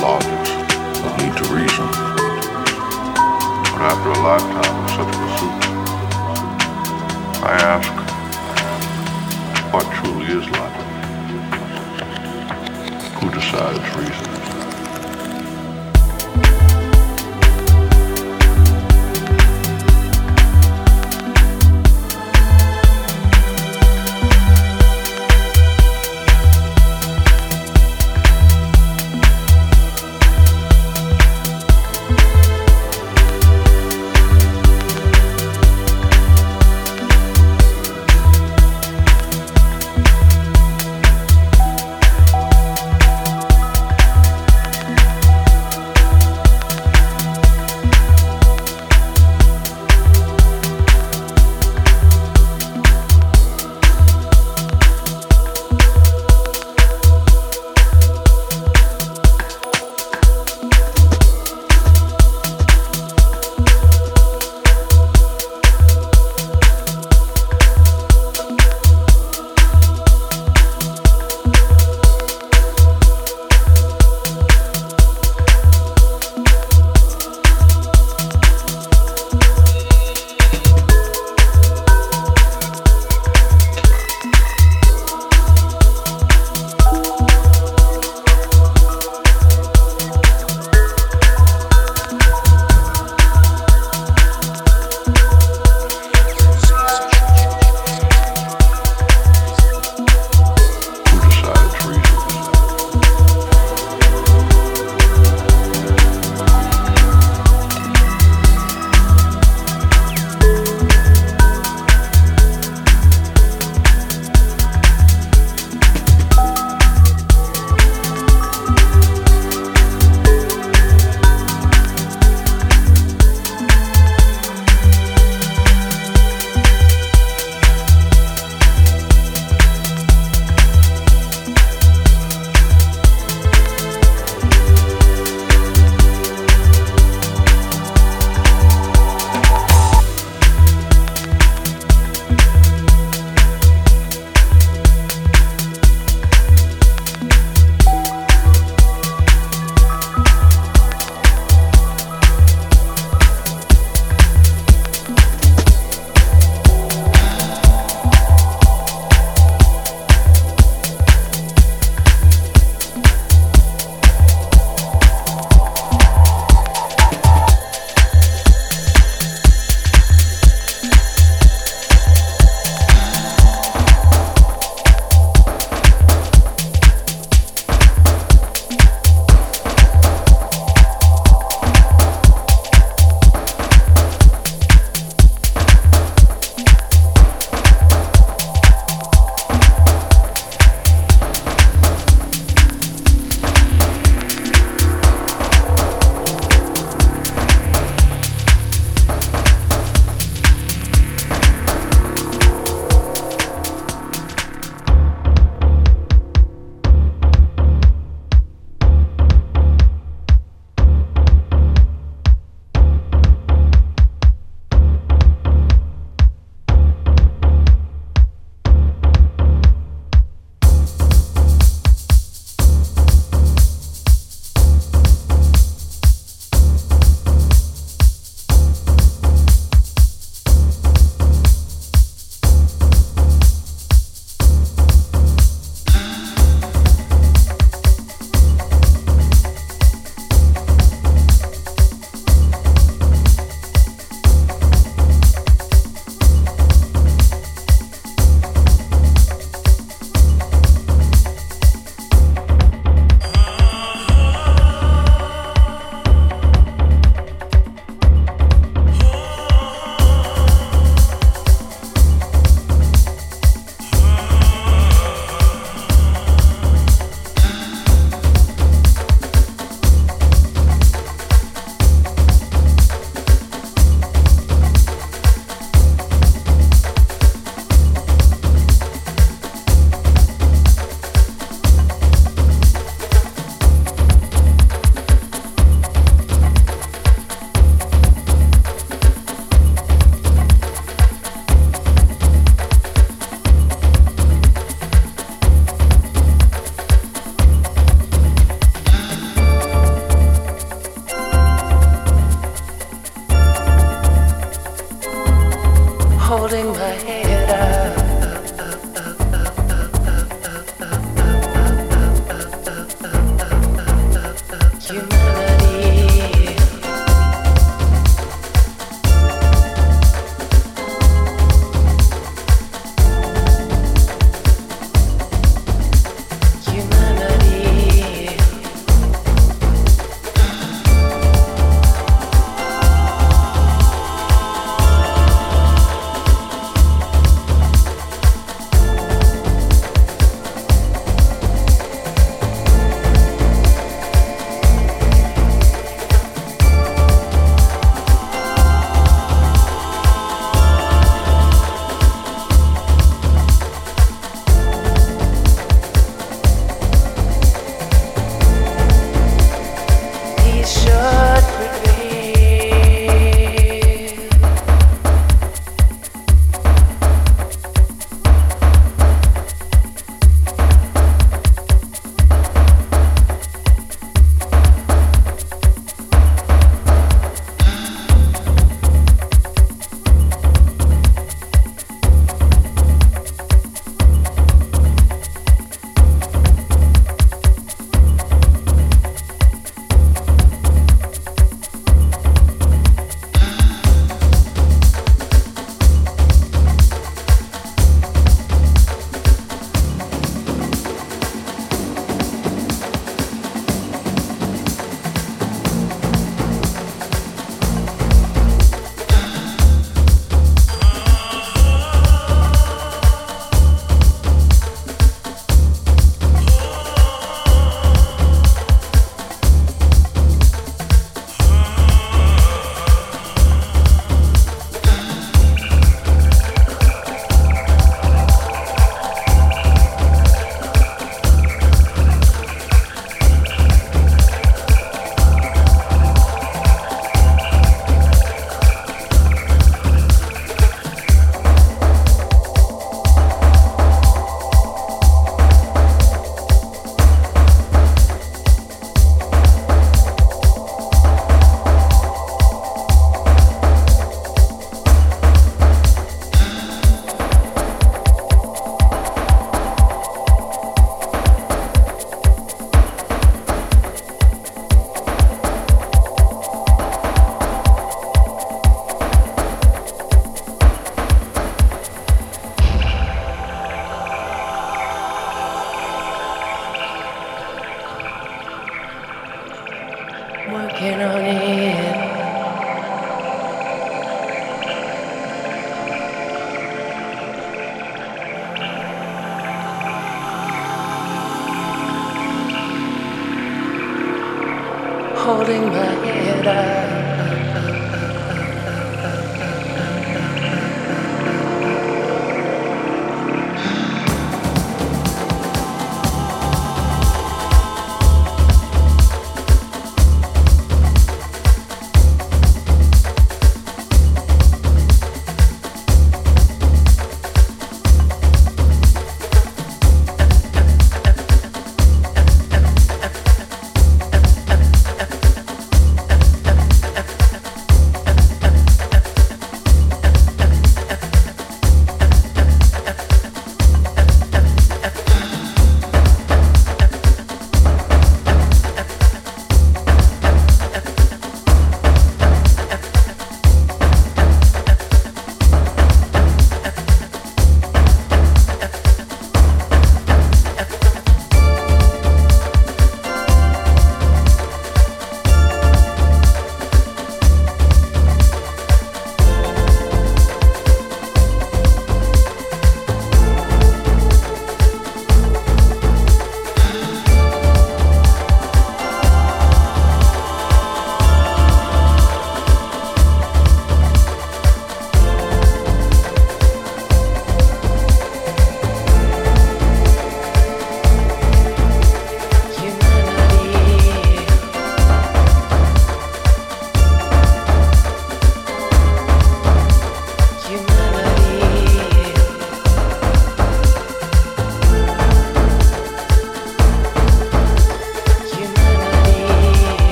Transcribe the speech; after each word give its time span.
logics 0.00 0.50
that 1.00 1.12
lead 1.20 1.34
to 1.36 1.44
reason. 1.52 1.86
But 3.72 3.82
after 3.84 4.08
a 4.08 4.20
lifetime 4.24 4.76
of 4.80 4.88
such 4.96 5.12
pursuits, 5.20 5.66
I 7.44 7.52
ask, 7.60 7.92
what 9.72 9.86
truly 9.96 10.26
is 10.26 10.48
life? 10.50 10.76
Who 13.20 13.26
decides 13.30 13.84
reason? 13.96 14.39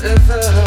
forever. 0.00 0.65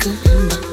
Manangaka 0.00 0.30
limba 0.30 0.69